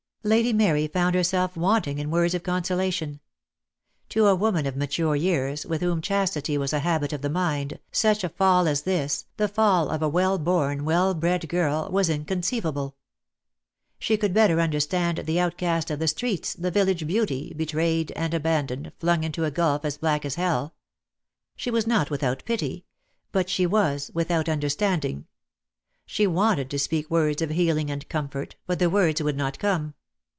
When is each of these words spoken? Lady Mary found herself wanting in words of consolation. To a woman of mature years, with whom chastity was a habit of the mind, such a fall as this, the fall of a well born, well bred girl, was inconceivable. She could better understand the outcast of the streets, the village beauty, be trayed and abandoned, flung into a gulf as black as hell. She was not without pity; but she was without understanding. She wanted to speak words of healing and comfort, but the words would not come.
Lady 0.23 0.53
Mary 0.53 0.85
found 0.87 1.15
herself 1.15 1.57
wanting 1.57 1.97
in 1.97 2.11
words 2.11 2.35
of 2.35 2.43
consolation. 2.43 3.19
To 4.09 4.27
a 4.27 4.35
woman 4.35 4.67
of 4.67 4.77
mature 4.77 5.15
years, 5.15 5.65
with 5.65 5.81
whom 5.81 5.99
chastity 5.99 6.59
was 6.59 6.73
a 6.73 6.79
habit 6.81 7.11
of 7.11 7.23
the 7.23 7.29
mind, 7.31 7.79
such 7.91 8.23
a 8.23 8.29
fall 8.29 8.67
as 8.67 8.83
this, 8.83 9.25
the 9.37 9.47
fall 9.47 9.89
of 9.89 10.03
a 10.03 10.07
well 10.07 10.37
born, 10.37 10.85
well 10.85 11.15
bred 11.15 11.49
girl, 11.49 11.89
was 11.91 12.07
inconceivable. 12.07 12.95
She 13.97 14.15
could 14.15 14.31
better 14.31 14.61
understand 14.61 15.17
the 15.25 15.39
outcast 15.39 15.89
of 15.89 15.97
the 15.97 16.07
streets, 16.07 16.53
the 16.53 16.69
village 16.69 17.07
beauty, 17.07 17.51
be 17.57 17.65
trayed 17.65 18.11
and 18.15 18.31
abandoned, 18.35 18.91
flung 18.99 19.23
into 19.23 19.43
a 19.43 19.49
gulf 19.49 19.83
as 19.83 19.97
black 19.97 20.23
as 20.23 20.35
hell. 20.35 20.75
She 21.55 21.71
was 21.71 21.87
not 21.87 22.11
without 22.11 22.45
pity; 22.45 22.85
but 23.31 23.49
she 23.49 23.65
was 23.65 24.11
without 24.13 24.47
understanding. 24.47 25.25
She 26.05 26.27
wanted 26.27 26.69
to 26.69 26.77
speak 26.77 27.09
words 27.09 27.41
of 27.41 27.49
healing 27.49 27.89
and 27.89 28.07
comfort, 28.07 28.55
but 28.67 28.77
the 28.77 28.87
words 28.87 29.19
would 29.23 29.35
not 29.35 29.57
come. 29.57 29.95